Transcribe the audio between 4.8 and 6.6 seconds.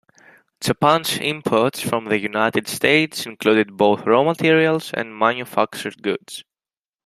and manufactured goods.